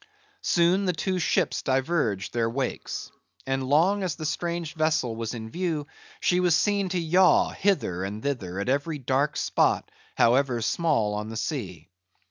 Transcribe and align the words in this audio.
Soon 0.41 0.85
the 0.85 0.93
two 0.93 1.19
ships 1.19 1.61
diverged 1.61 2.33
their 2.33 2.49
wakes; 2.49 3.11
and 3.45 3.61
long 3.63 4.01
as 4.01 4.15
the 4.15 4.25
strange 4.25 4.73
vessel 4.73 5.15
was 5.15 5.35
in 5.35 5.51
view, 5.51 5.85
she 6.19 6.39
was 6.39 6.55
seen 6.55 6.89
to 6.89 6.99
yaw 6.99 7.51
hither 7.51 8.03
and 8.03 8.23
thither 8.23 8.59
at 8.59 8.67
every 8.67 8.97
dark 8.97 9.37
spot, 9.37 9.91
however 10.15 10.59
small, 10.59 11.13
on 11.13 11.29
the 11.29 11.37
sea. 11.37 11.87